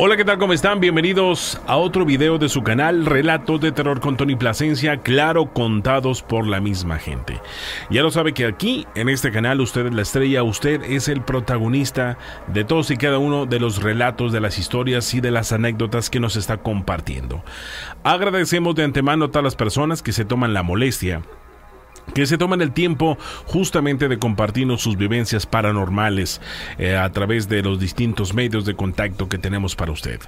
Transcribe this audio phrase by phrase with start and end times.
[0.00, 0.38] Hola, ¿qué tal?
[0.38, 0.78] ¿Cómo están?
[0.78, 6.22] Bienvenidos a otro video de su canal Relatos de Terror con Tony Plasencia, claro, contados
[6.22, 7.40] por la misma gente.
[7.90, 11.22] Ya lo sabe que aquí, en este canal, usted es la estrella, usted es el
[11.22, 12.16] protagonista
[12.46, 16.10] de todos y cada uno de los relatos, de las historias y de las anécdotas
[16.10, 17.42] que nos está compartiendo.
[18.04, 21.22] Agradecemos de antemano a todas las personas que se toman la molestia
[22.14, 26.40] que se toman el tiempo justamente de compartirnos sus vivencias paranormales
[26.78, 30.20] eh, a través de los distintos medios de contacto que tenemos para usted.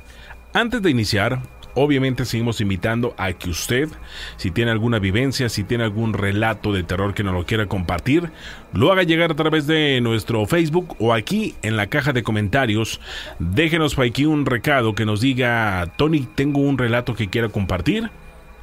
[0.52, 1.40] Antes de iniciar,
[1.74, 3.88] obviamente seguimos invitando a que usted,
[4.36, 8.30] si tiene alguna vivencia, si tiene algún relato de terror que nos lo quiera compartir,
[8.72, 13.00] lo haga llegar a través de nuestro Facebook o aquí en la caja de comentarios.
[13.38, 18.10] Déjenos para aquí un recado que nos diga, Tony, tengo un relato que quiera compartir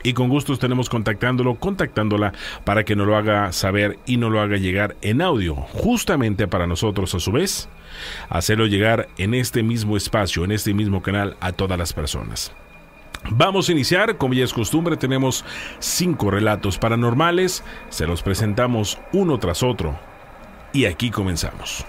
[0.03, 2.33] y con gusto estaremos contactándolo, contactándola
[2.63, 6.67] para que nos lo haga saber y nos lo haga llegar en audio, justamente para
[6.67, 7.69] nosotros a su vez,
[8.29, 12.51] hacerlo llegar en este mismo espacio, en este mismo canal a todas las personas.
[13.29, 15.43] Vamos a iniciar, como ya es costumbre, tenemos
[15.79, 19.99] cinco relatos paranormales, se los presentamos uno tras otro
[20.71, 21.85] y aquí comenzamos.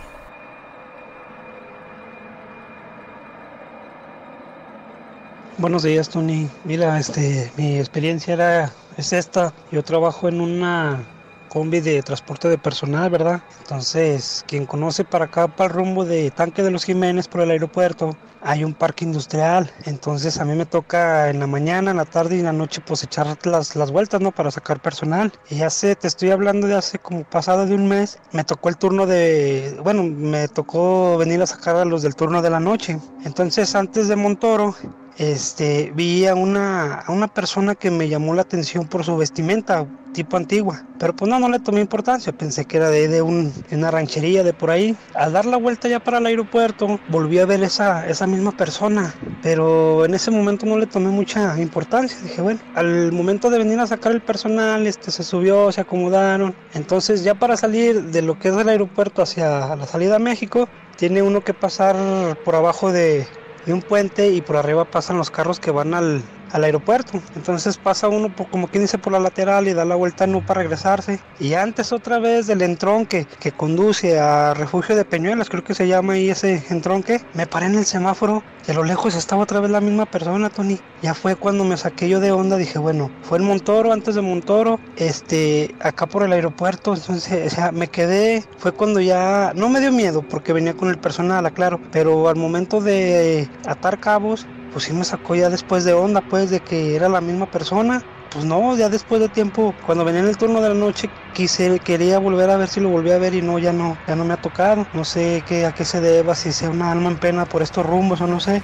[5.59, 6.49] Buenos días, Tony.
[6.63, 9.53] Mira, este, mi experiencia era, es esta.
[9.73, 11.05] Yo trabajo en una
[11.49, 13.43] combi de transporte de personal, ¿verdad?
[13.63, 17.51] Entonces, quien conoce para acá, para el rumbo de Tanque de los Jiménez por el
[17.51, 19.69] aeropuerto, hay un parque industrial.
[19.85, 22.81] Entonces, a mí me toca en la mañana, en la tarde y en la noche,
[22.87, 24.31] pues echar las, las vueltas, ¿no?
[24.31, 25.33] Para sacar personal.
[25.51, 28.77] Y hace, te estoy hablando de hace como pasado de un mes, me tocó el
[28.77, 32.97] turno de, bueno, me tocó venir a sacar a los del turno de la noche.
[33.25, 34.77] Entonces, antes de Montoro,
[35.19, 39.87] este, vi a una, a una persona que me llamó la atención por su vestimenta,
[40.13, 40.85] tipo antigua.
[40.99, 44.45] Pero pues no, no le tomé importancia, pensé que era de, de, un, una ranchería
[44.45, 44.97] de por ahí.
[45.15, 49.15] Al dar la vuelta ya para el aeropuerto, volví a ver esa, esa misma persona,
[49.43, 52.17] pero en ese momento no le tomé mucha importancia.
[52.23, 56.55] Dije, bueno, al momento de venir a sacar el personal, este, se subió, se acomodaron.
[56.75, 60.69] Entonces ya para salir de lo que es el aeropuerto hacia la salida a México,
[60.97, 61.97] tiene uno que pasar
[62.45, 63.29] por abajo de,
[63.65, 66.23] de un puente y por arriba pasan los carros que van al,
[66.53, 67.21] al aeropuerto.
[67.37, 70.45] Entonces pasa uno por, como quien dice por la lateral y da la vuelta no
[70.45, 71.21] para regresarse.
[71.41, 75.89] Y antes otra vez del entronque que conduce a refugio de Peñuelas, creo que se
[75.89, 79.61] llama ahí ese entronque, me paré en el semáforo y a lo lejos estaba otra
[79.61, 80.79] vez la misma persona, Tony.
[81.03, 84.21] Ya fue cuando me saqué yo de onda, dije, bueno, fue en Montoro, antes de
[84.21, 89.69] Montoro, este, acá por el aeropuerto, entonces, o sea, me quedé, fue cuando ya, no
[89.69, 94.47] me dio miedo porque venía con el personal, aclaro, pero al momento de atar cabos,
[94.71, 98.03] pues sí me sacó ya después de onda, pues de que era la misma persona.
[98.31, 101.81] Pues no, ya después de tiempo, cuando venía en el turno de la noche, quise,
[101.81, 104.25] quería volver a ver si lo volví a ver y no, ya no, ya no
[104.25, 104.87] me ha tocado.
[104.93, 107.87] No sé qué, a qué se deba, si sea una alma en pena por estos
[107.87, 108.63] rumbos o no sé.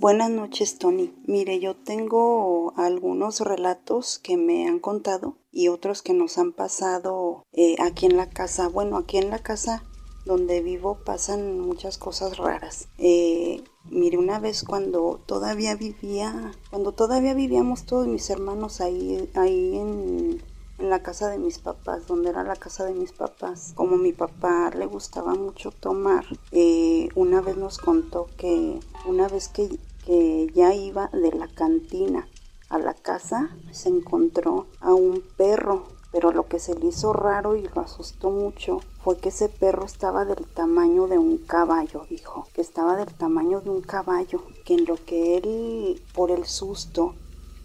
[0.00, 1.14] Buenas noches, Tony.
[1.26, 7.44] Mire, yo tengo algunos relatos que me han contado y otros que nos han pasado
[7.52, 8.68] eh, aquí en la casa.
[8.68, 9.84] Bueno, aquí en la casa
[10.24, 12.88] donde vivo pasan muchas cosas raras.
[12.98, 19.76] Eh, mire, una vez cuando todavía vivía, cuando todavía vivíamos todos mis hermanos ahí, ahí
[19.76, 20.42] en,
[20.78, 23.72] en la casa de mis papás, donde era la casa de mis papás.
[23.74, 29.48] Como mi papá le gustaba mucho tomar, eh, una vez nos contó que una vez
[29.48, 32.28] que que ya iba de la cantina
[32.68, 37.56] a la casa, se encontró a un perro, pero lo que se le hizo raro
[37.56, 42.46] y lo asustó mucho fue que ese perro estaba del tamaño de un caballo, dijo,
[42.52, 47.14] que estaba del tamaño de un caballo, que en lo que él, por el susto,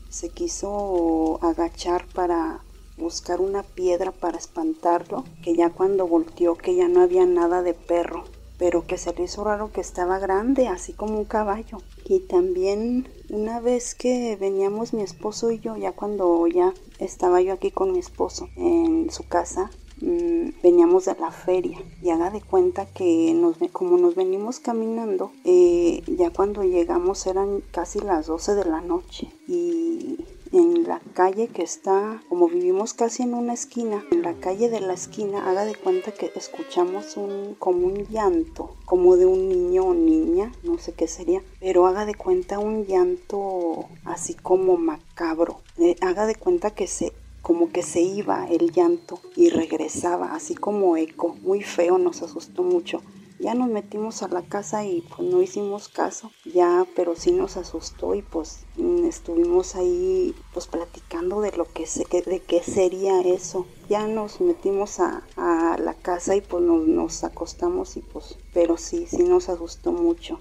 [0.10, 2.62] se quiso agachar para
[3.00, 7.74] buscar una piedra para espantarlo, que ya cuando volteó que ya no había nada de
[7.74, 8.26] perro,
[8.60, 11.78] pero que se le hizo raro que estaba grande, así como un caballo.
[12.06, 17.54] Y también una vez que veníamos mi esposo y yo, ya cuando ya estaba yo
[17.54, 19.72] aquí con mi esposo en su casa,
[20.02, 25.32] mmm, veníamos de la feria y haga de cuenta que nos, como nos venimos caminando,
[25.46, 30.18] eh, ya cuando llegamos eran casi las 12 de la noche y
[30.52, 34.80] en la calle que está, como vivimos casi en una esquina, en la calle de
[34.80, 39.84] la esquina, haga de cuenta que escuchamos un como un llanto, como de un niño
[39.84, 45.60] o niña, no sé qué sería, pero haga de cuenta un llanto así como macabro.
[45.78, 50.56] Eh, haga de cuenta que se como que se iba el llanto y regresaba, así
[50.56, 53.02] como eco, muy feo, nos asustó mucho.
[53.40, 57.56] Ya nos metimos a la casa y pues no hicimos caso, ya, pero sí nos
[57.56, 58.66] asustó y pues
[59.06, 63.66] estuvimos ahí pues platicando de lo que se, de qué sería eso.
[63.90, 69.08] ya nos metimos a, la casa y pues nos, nos, acostamos y pues, pero sí,
[69.08, 70.40] sí nos asustó mucho.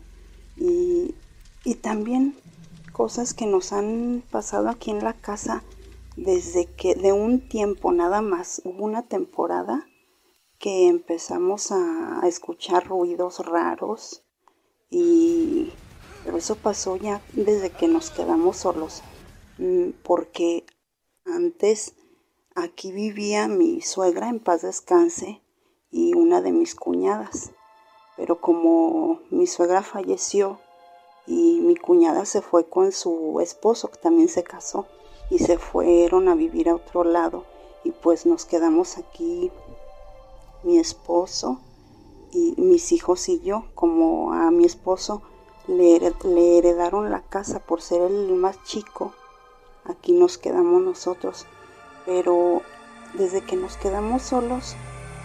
[0.57, 1.15] Y,
[1.65, 2.37] y también
[2.93, 5.63] cosas que nos han pasado aquí en la casa
[6.19, 9.87] desde que de un tiempo nada más, hubo una temporada
[10.59, 14.23] que empezamos a, escuchar ruidos raros
[14.91, 15.73] y
[16.25, 19.03] pero eso pasó ya desde que nos quedamos solos
[19.59, 20.67] mm, porque
[21.25, 21.95] antes
[22.55, 25.41] aquí vivía mi suegra en paz descanse
[25.91, 27.53] y una de mis cuñadas
[28.17, 30.61] pero como mi suegra falleció
[31.27, 34.87] y mi cuñada se fue con su esposo que también se casó
[35.31, 37.45] y se fueron a vivir a otro lado
[37.85, 39.53] y pues nos quedamos aquí
[40.63, 41.61] mi esposo
[42.33, 45.23] y mis hijos y yo como a mi esposo
[45.67, 49.13] le, heredaron la casa por ser el más chico
[49.85, 51.47] aquí nos quedamos nosotros
[52.05, 52.63] pero
[53.15, 54.77] desde que nos quedamos solos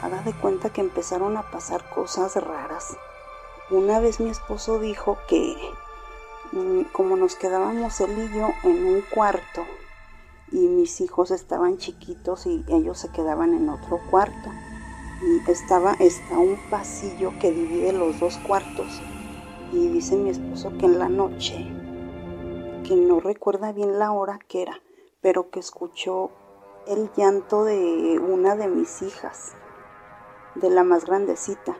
[0.02, 2.96] haga de cuenta que empezaron a pasar cosas raras
[3.70, 5.56] una vez mi esposo dijo que
[6.52, 9.64] mm, como nos quedábamos él y yo en un cuarto
[10.54, 14.52] y mis hijos estaban chiquitos y ellos se quedaban en otro cuarto.
[15.48, 19.02] Estaba, está un pasillo que divide los dos cuartos.
[19.72, 21.66] Y dice mi esposo que en la noche,
[22.88, 24.82] que no recuerda bien la hora que era,
[25.22, 26.30] pero que escuchó
[26.88, 29.54] el llanto de una de mis hijas,
[30.56, 31.76] de la más grandecita,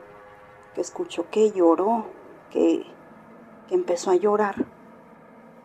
[0.74, 2.06] que escuchó que lloró,
[2.50, 2.84] que,
[3.68, 4.66] que empezó a llorar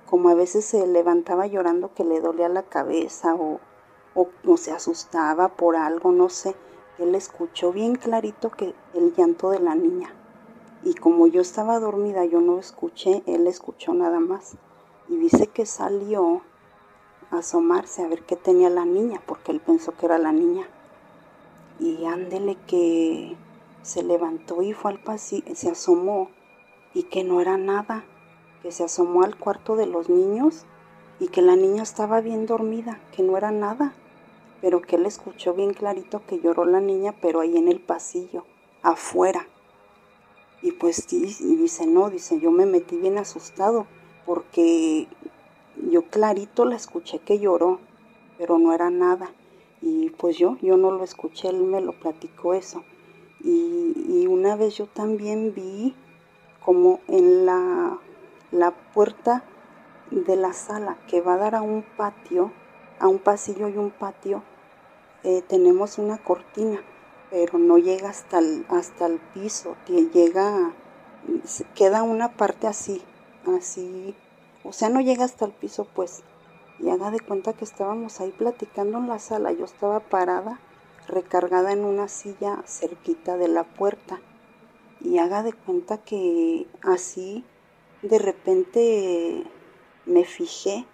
[0.10, 3.60] como a veces se levantaba llorando que le dolía la cabeza o,
[4.16, 6.56] o, se asustaba por algo, no sé.
[7.00, 10.14] Él escuchó bien clarito que el llanto de la niña.
[10.84, 14.56] Y como yo estaba dormida, yo no escuché, él escuchó nada más.
[15.08, 16.42] Y dice que salió
[17.32, 20.68] a asomarse a ver qué tenía la niña, porque él pensó que era la niña.
[21.80, 23.36] Y ándele que
[23.82, 26.30] se levantó y fue al pasillo, se asomó
[26.94, 28.04] y que no era nada
[28.62, 30.66] que se asomó al cuarto de los niños
[31.20, 33.94] y que la niña estaba bien dormida, que no era nada,
[34.62, 38.46] pero que él escuchó bien clarito que lloró la niña, pero ahí en el pasillo,
[38.82, 39.48] afuera.
[40.62, 43.88] Y pues dice, no, dice, yo me metí bien asustado
[44.26, 45.08] porque
[45.90, 47.80] yo clarito la escuché que lloró,
[48.38, 49.32] pero no era nada.
[49.82, 52.84] Y pues yo, yo no lo escuché, él me lo platicó eso.
[53.42, 55.96] Y, y una vez yo también vi
[56.60, 58.00] como en la
[58.52, 59.44] la puerta
[60.12, 62.52] de la sala que va a dar a un patio,
[63.00, 64.44] a un pasillo y un patio,
[65.24, 66.82] eh, tenemos una cortina,
[67.30, 70.74] pero no llega hasta el, hasta el piso, llega,
[71.76, 73.02] queda una parte así,
[73.58, 74.16] así,
[74.64, 76.24] o sea, no llega hasta el piso, pues.
[76.80, 80.60] Y haga de cuenta que estábamos ahí platicando en la sala, yo estaba parada,
[81.08, 84.22] recargada en una silla cerquita de la puerta.
[85.02, 87.44] Y haga de cuenta que así
[88.02, 89.44] de repente
[90.06, 90.86] me fijé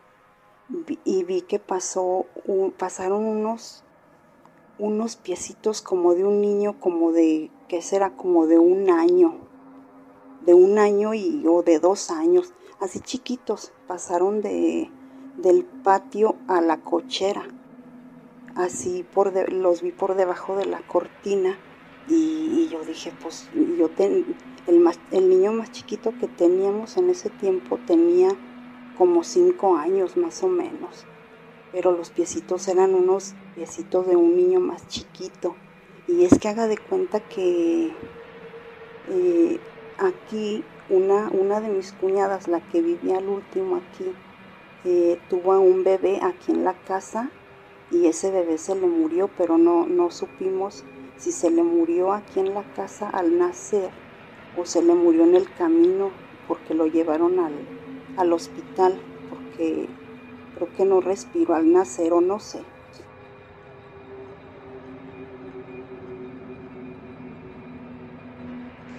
[1.04, 2.26] y vi que pasó,
[2.78, 3.84] pasaron unos,
[4.80, 8.16] unos piecitos como de un niño, como de, ¿qué será?
[8.16, 9.36] Como de un año,
[10.46, 14.90] de un año y, o de dos años, así chiquitos, pasaron de,
[15.38, 17.44] del patio a la cochera,
[18.56, 21.58] así por los vi por debajo de la cortina
[22.08, 24.36] y, yo dije, pues yo ten,
[24.68, 28.30] el, el niño más chiquito que teníamos en ese tiempo tenía
[28.98, 31.06] como cinco años más o menos,
[31.72, 35.56] pero los piecitos eran unos piecitos de un niño más chiquito.
[36.08, 37.94] Y es que haga de cuenta que
[39.10, 39.60] eh,
[39.98, 44.14] aquí una, una de mis cuñadas, la que vivía al último aquí,
[44.84, 47.32] eh, tuvo un bebé aquí en la casa
[47.92, 50.84] y ese bebé se le murió, pero no, no supimos
[51.18, 53.90] si se le murió aquí en la casa al nacer
[54.58, 56.12] o se le murió en el camino
[56.48, 57.54] porque lo llevaron al,
[58.17, 59.89] hospital porque
[60.55, 62.62] creo que no respiró al nacer o no sé.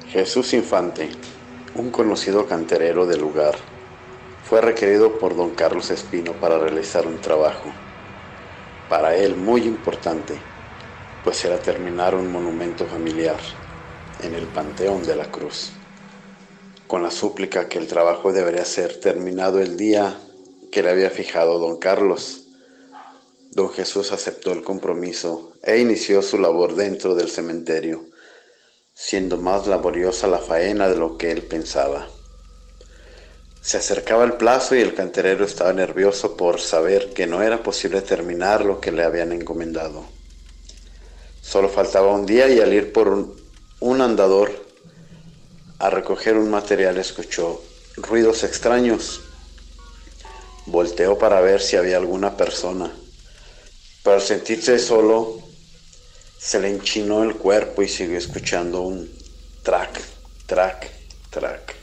[0.09, 1.11] Jesús Infante,
[1.75, 3.55] un conocido canterero del lugar,
[4.49, 7.73] fue requerido por don Carlos Espino para realizar un trabajo,
[8.89, 10.39] para él muy importante,
[11.25, 13.37] pues era terminar un monumento familiar
[14.23, 15.73] en el Panteón de la Cruz,
[16.87, 20.19] con la súplica que el trabajo debería ser terminado el día
[20.71, 22.47] que le había fijado don Carlos.
[23.53, 28.05] Don Jesús aceptó el compromiso e inició su labor dentro del cementerio,
[28.93, 32.09] siendo más laboriosa la faena de lo que él pensaba.
[33.67, 38.01] Se acercaba el plazo y el canterero estaba nervioso por saber que no era posible
[38.01, 40.05] terminar lo que le habían encomendado.
[41.41, 43.09] Solo faltaba un día y al ir por
[43.81, 44.66] un, andador
[45.79, 47.63] a recoger un material escuchó
[47.97, 49.21] ruidos extraños.
[50.67, 52.93] Volteó para ver si había alguna persona,
[54.03, 55.41] pero al sentirse solo
[56.39, 59.11] se le enchinó el cuerpo y siguió escuchando un
[59.63, 60.01] track,
[60.47, 60.91] track,
[61.31, 61.75] track.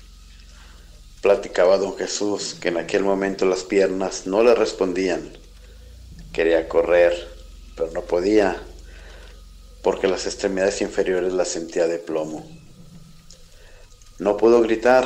[1.22, 5.38] Platicaba don Jesús que en aquel momento las piernas no le respondían.
[6.34, 7.14] Quería correr,
[7.76, 8.62] pero no podía,
[9.82, 12.46] porque las extremidades inferiores las sentía de plomo.
[14.24, 15.06] No pudo gritar,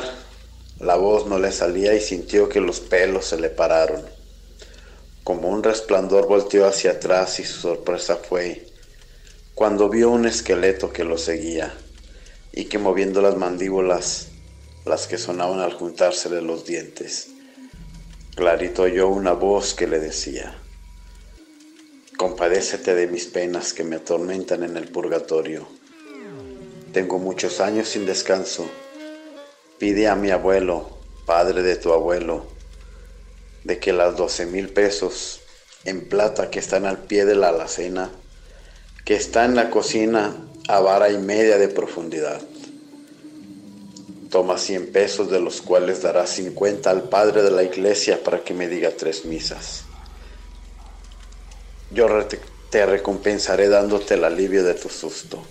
[0.78, 4.00] la voz no le salía y sintió que los pelos se le pararon.
[5.24, 8.68] Como un resplandor volteó hacia atrás y su sorpresa fue
[9.56, 11.74] cuando vio un esqueleto que lo seguía
[12.52, 14.28] y que moviendo las mandíbulas,
[14.86, 17.26] las que sonaban al juntársele los dientes,
[18.36, 20.56] clarito oyó una voz que le decía,
[22.16, 25.66] Compadécete de mis penas que me atormentan en el purgatorio.
[26.92, 28.70] Tengo muchos años sin descanso.
[29.78, 30.90] Pide a mi abuelo,
[31.26, 32.46] padre de tu abuelo,
[33.64, 35.40] de que las doce mil pesos
[35.84, 38.10] en plata que están al pie de la alacena
[39.08, 40.36] que está en la cocina
[40.68, 42.42] a vara y media de profundidad.
[44.28, 48.52] Toma 100 pesos de los cuales dará 50 al padre de la iglesia para que
[48.52, 49.84] me diga tres misas.
[51.90, 52.06] Yo
[52.68, 55.42] te recompensaré dándote el alivio de tu susto.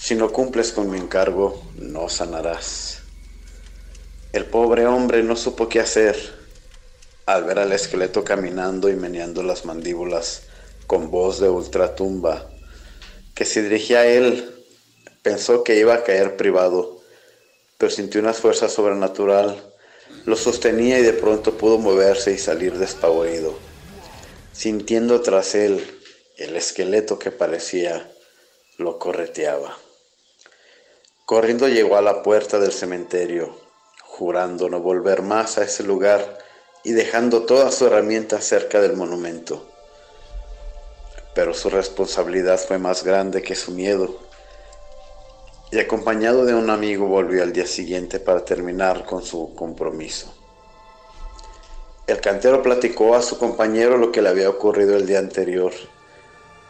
[0.00, 3.02] Si no cumples con mi encargo, no sanarás.
[4.32, 6.16] El pobre hombre no supo qué hacer.
[7.26, 10.44] Al ver al esqueleto caminando y meneando las mandíbulas,
[10.86, 12.50] con voz de ultratumba,
[13.34, 14.64] que se dirigía a él.
[15.22, 17.02] Pensó que iba a caer privado,
[17.76, 19.62] pero sintió una fuerza sobrenatural.
[20.24, 23.54] Lo sostenía y de pronto pudo moverse y salir despavorido,
[24.52, 26.00] sintiendo tras él
[26.38, 28.10] el esqueleto que parecía
[28.78, 29.76] lo correteaba.
[31.30, 33.54] Corriendo llegó a la puerta del cementerio,
[34.02, 36.38] jurando no volver más a ese lugar
[36.82, 39.70] y dejando toda su herramienta cerca del monumento
[41.34, 44.16] pero su responsabilidad fue más grande que su miedo.
[45.70, 50.34] Y acompañado de un amigo volvió al día siguiente para terminar con su compromiso.
[52.06, 55.72] El cantero platicó a su compañero lo que le había ocurrido el día anterior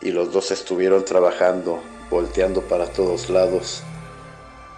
[0.02, 3.82] y los dos estuvieron trabajando, volteando para todos lados,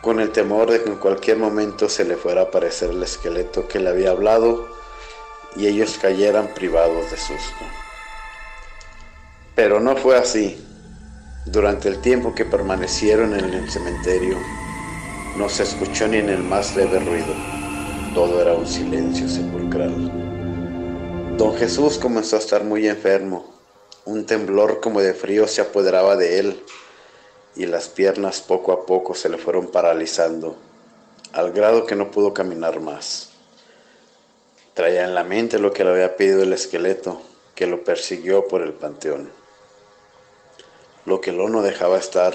[0.03, 3.69] con el temor de que en cualquier momento se le fuera a aparecer el esqueleto
[3.69, 4.67] que le había hablado
[5.57, 7.65] y ellos cayeran privados de susto.
[9.55, 10.59] Pero no fue así.
[11.47, 14.39] Durante el tiempo que permanecieron en el cementerio,
[15.37, 17.35] no se escuchó ni en el más leve ruido.
[18.13, 20.11] Todo era un silencio sepulcral.
[21.37, 23.55] Don Jesús comenzó a estar muy enfermo.
[24.05, 26.63] Un temblor como de frío se apoderaba de él
[27.57, 30.57] y las piernas poco a poco se le fueron paralizando,
[31.33, 33.31] al grado que no pudo caminar más.
[34.75, 37.21] Traía en la mente lo que le había pedido el esqueleto,
[37.55, 39.43] que lo persiguió por el panteón
[41.05, 42.35] lo que lo no dejaba estar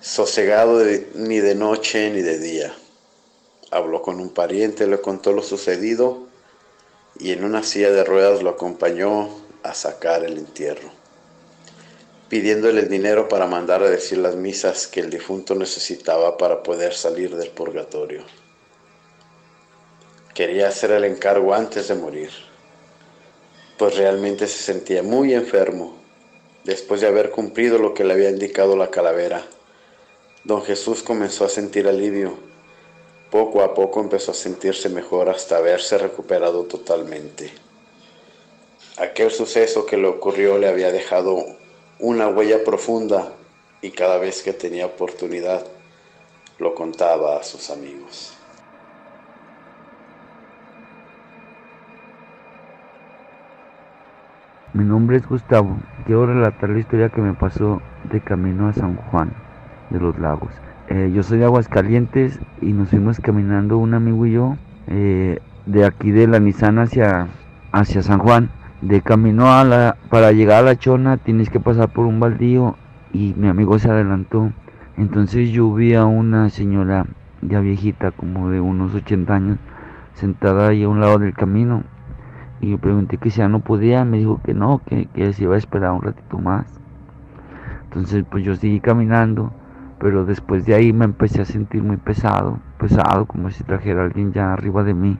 [0.00, 0.82] sosegado
[1.14, 2.74] ni de noche ni de día.
[3.70, 6.26] Habló con un pariente, le contó lo sucedido
[7.18, 9.30] y en una silla de ruedas lo acompañó
[9.62, 10.90] a sacar el entierro,
[12.34, 17.36] pidiéndole dinero para mandar a decir las misas que el difunto necesitaba para poder salir
[17.36, 18.24] del purgatorio.
[20.34, 22.30] Quería hacer el encargo antes de morir,
[23.78, 26.02] pues realmente se sentía muy enfermo
[26.64, 29.44] Después de haber cumplido lo que le había indicado la calavera,
[30.42, 32.36] don Jesús comenzó a sentir alivio.
[33.30, 37.52] Poco a poco empezó a sentirse mejor hasta haberse recuperado totalmente.
[38.96, 41.62] Aquel suceso que le ocurrió le había dejado
[41.98, 43.32] una huella profunda
[43.80, 45.66] y cada vez que tenía oportunidad
[46.58, 48.36] lo contaba a sus amigos.
[54.72, 55.76] Mi nombre es Gustavo.
[56.04, 59.32] Quiero relatar la historia que me pasó de camino a San Juan
[59.90, 60.52] de los Lagos.
[60.88, 64.56] Eh, yo soy de Aguascalientes y nos fuimos caminando un amigo y yo
[64.88, 67.28] eh, de aquí de la Nissan hacia,
[67.72, 68.50] hacia San Juan.
[68.84, 72.76] De camino a la, para llegar a la Chona tienes que pasar por un baldío
[73.14, 74.52] y mi amigo se adelantó.
[74.98, 77.06] Entonces yo vi a una señora
[77.40, 79.58] ya viejita, como de unos 80 años,
[80.12, 81.82] sentada ahí a un lado del camino
[82.60, 85.44] y yo pregunté que si ya no podía, me dijo que no, que, que se
[85.44, 86.66] iba a esperar un ratito más.
[87.84, 89.50] Entonces pues yo seguí caminando,
[89.98, 94.34] pero después de ahí me empecé a sentir muy pesado, pesado, como si trajera alguien
[94.34, 95.16] ya arriba de mí.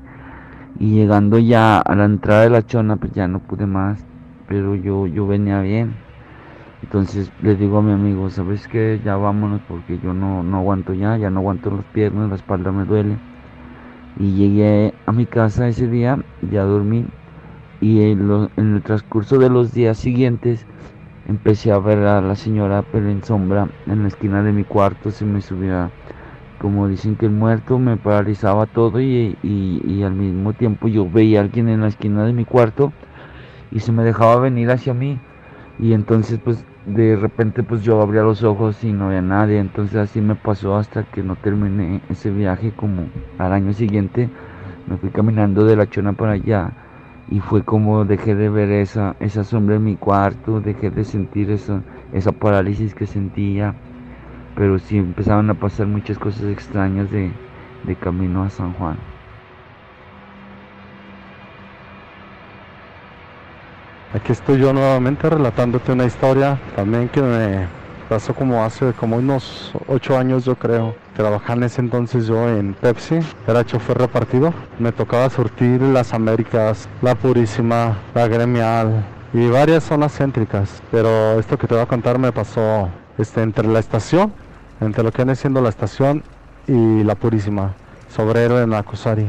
[0.79, 4.05] Y llegando ya a la entrada de la chona, pues ya no pude más,
[4.47, 5.97] pero yo, yo venía bien.
[6.83, 9.01] Entonces le digo a mi amigo, ¿sabes qué?
[9.05, 12.73] Ya vámonos porque yo no, no aguanto ya, ya no aguanto las piernas, la espalda
[12.73, 13.21] me duele.
[14.17, 17.09] Y llegué a mi casa ese día, ya dormí.
[17.81, 20.67] Y en, en el transcurso de los días siguientes
[21.27, 25.11] empecé a ver a la señora pero en sombra en la esquina de mi cuarto,
[25.11, 25.93] se me subía,
[26.65, 31.41] como dicen que el muerto, me paralizaba todo y, y al mismo tiempo yo veía
[31.41, 32.91] a alguien en la esquina de mi cuarto
[33.71, 35.19] y se me dejaba venir hacia mí.
[35.79, 39.97] Y entonces pues de repente pues yo abría los ojos y no había nadie, entonces
[39.97, 44.31] así me pasó hasta que no terminé ese viaje como al año siguiente.
[44.87, 46.73] Me fui caminando de la chona para allá
[47.31, 51.51] y fue como dejé de ver esa, esa sombra en mi cuarto, dejé de sentir
[51.51, 51.83] esa,
[52.15, 53.75] esa parálisis que sentía,
[54.57, 57.33] pero sí empezaban a pasar muchas cosas extrañas de,
[57.85, 58.97] de camino a San Juan.
[64.15, 67.67] Aquí estoy yo nuevamente relatándote una historia también que me
[68.09, 70.95] pasó como hace como unos ocho años yo creo.
[71.17, 74.55] Trabajaba en ese entonces yo en Pepsi, era chofer repartido.
[74.79, 80.81] Me tocaba surtir las Américas, la Purísima, la Gremial y varias zonas céntricas.
[80.93, 84.33] Pero esto que te voy a contar me pasó este, entre la estación,
[84.81, 86.23] entre lo que viene siendo la estación
[86.67, 87.75] y la Purísima,
[88.09, 89.29] Sobrero en Acusari.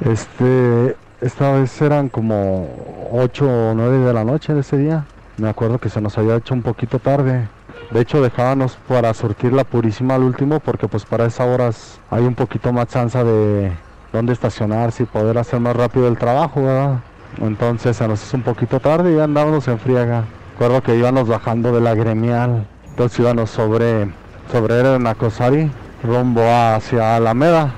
[0.00, 2.68] Este, esta vez eran como
[3.12, 5.04] 8 o 9 de la noche de ese día.
[5.36, 7.48] Me acuerdo que se nos había hecho un poquito tarde.
[7.90, 12.24] De hecho dejábamos para surtir la purísima al último porque pues para esas horas hay
[12.24, 13.72] un poquito más chance de
[14.12, 17.00] dónde estacionarse y poder hacer más rápido el trabajo, ¿verdad?
[17.40, 20.24] Entonces se nos hizo un poquito tarde y andábamos en friega.
[20.52, 22.66] Recuerdo que íbamos bajando de la gremial.
[22.90, 24.10] Entonces íbamos sobre,
[24.50, 25.70] sobre Nacosari
[26.02, 27.72] rumbo hacia Alameda.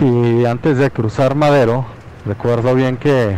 [0.00, 1.84] Y antes de cruzar Madero,
[2.24, 3.36] Recuerdo bien que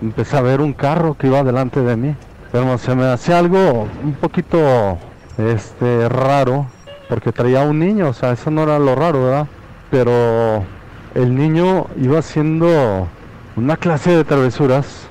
[0.00, 2.14] empecé a ver un carro que iba delante de mí.
[2.52, 4.98] Pero se me hacía algo un poquito
[5.36, 6.66] este raro
[7.08, 9.46] porque traía un niño, o sea, eso no era lo raro, ¿verdad?
[9.90, 10.62] Pero
[11.14, 13.08] el niño iba haciendo
[13.56, 15.08] una clase de travesuras,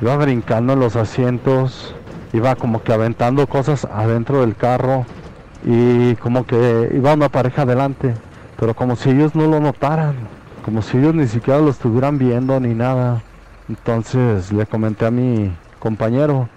[0.00, 1.92] iba brincando en los asientos,
[2.32, 5.06] iba como que aventando cosas adentro del carro
[5.64, 8.14] y como que iba una pareja adelante,
[8.58, 10.14] pero como si ellos no lo notaran
[10.64, 13.22] como si ellos ni siquiera lo estuvieran viendo ni nada.
[13.68, 16.48] Entonces le comenté a mi compañero,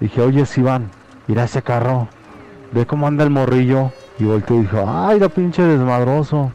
[0.00, 0.90] dije, oye Iván,
[1.26, 2.08] mira ese carro,
[2.72, 3.92] ve cómo anda el morrillo.
[4.18, 6.50] Y volteó y dijo, ay, la pinche desmadroso.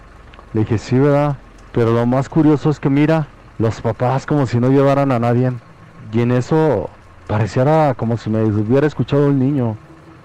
[0.54, 1.38] Le dije, sí, ¿verdad?
[1.72, 3.28] Pero lo más curioso es que mira,
[3.60, 5.52] los papás como si no llevaran a nadie.
[6.12, 6.90] Y en eso
[7.28, 9.78] pareciera como si me hubiera escuchado el niño.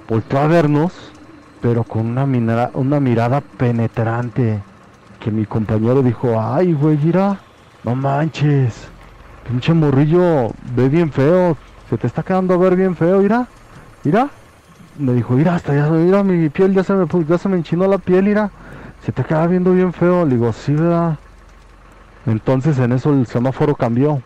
[0.08, 1.12] Volteó a vernos,
[1.60, 4.62] pero con una, una mirada penetrante
[5.20, 7.38] que mi compañero dijo, ay, güey, mira,
[7.84, 8.88] no manches,
[9.48, 11.56] pinche morrillo, ve bien feo,
[11.88, 13.46] se te está quedando a ver bien feo, mira,
[14.04, 14.28] mira.
[14.98, 17.98] Me dijo, mira, hasta ya, mi piel ya se me, ya se me enchinó la
[17.98, 18.50] piel, mira,
[19.04, 20.24] se te queda viendo bien feo.
[20.24, 21.18] Le digo, sí, ¿verdad?
[22.24, 24.22] Entonces en eso el semáforo cambió,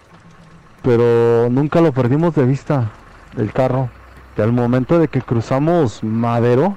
[0.82, 2.90] pero nunca lo perdimos de vista,
[3.36, 3.88] el carro.
[4.38, 6.76] Y al momento de que cruzamos Madero,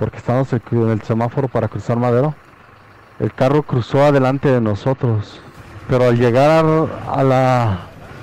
[0.00, 2.34] porque estábamos en el semáforo para cruzar Madero,
[3.18, 5.42] el carro cruzó adelante de nosotros,
[5.90, 6.64] pero al llegar
[7.06, 7.80] a la,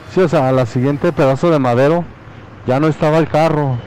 [0.10, 2.04] sí, o sea, a siguiente pedazo de madero,
[2.66, 3.78] ya no estaba el carro.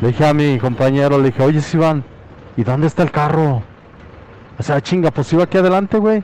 [0.00, 2.04] Le dije a mi compañero, le dije, oye Iván,
[2.56, 3.64] ¿y dónde está el carro?
[4.56, 6.22] O sea, chinga, pues iba aquí adelante, güey.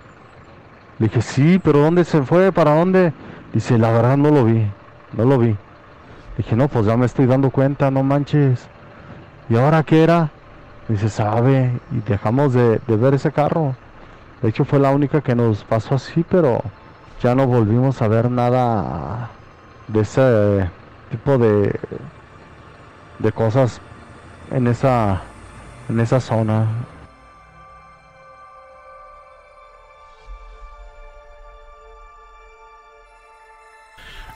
[1.01, 2.53] Le dije, sí, pero ¿dónde se fue?
[2.53, 3.13] ¿Para dónde?
[3.53, 4.65] Dice, la verdad no lo vi,
[5.17, 5.49] no lo vi.
[5.49, 5.57] Le
[6.37, 8.69] dije, no, pues ya me estoy dando cuenta, no manches.
[9.49, 10.31] ¿Y ahora qué era?
[10.89, 13.75] Dice, sabe, y dejamos de ver ese carro.
[14.43, 16.61] De hecho fue la única que nos pasó así, pero
[17.23, 19.31] ya no volvimos a ver nada
[19.89, 20.71] de ese
[21.11, 21.79] tipo de
[23.19, 23.81] de cosas
[24.53, 25.21] en esa
[25.89, 26.67] en esa zona.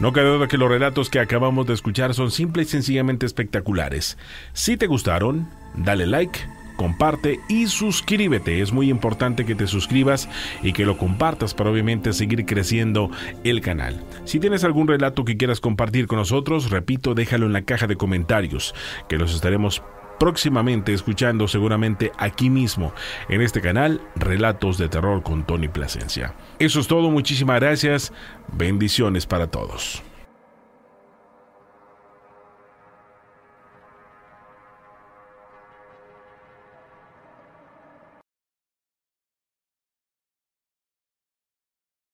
[0.03, 4.19] No cabe duda que los relatos que acabamos de escuchar son simples y sencillamente espectaculares.
[4.53, 6.41] Si te gustaron, dale like
[6.75, 8.61] comparte y suscríbete.
[8.61, 10.29] Es muy importante que te suscribas
[10.65, 13.13] y que lo compartas para obviamente seguir creciendo
[13.45, 14.03] el canal.
[14.25, 17.95] Si tienes algún relato que quieras compartir con nosotros, repito, déjalo en la caja de
[17.95, 18.75] comentarios,
[19.09, 19.85] que los estaremos
[20.19, 22.93] próximamente escuchando seguramente aquí mismo
[23.29, 26.35] en este canal Relatos de Terror con Tony Plasencia.
[26.59, 28.13] Eso es todo, muchísimas gracias,
[28.53, 30.03] bendiciones para todos.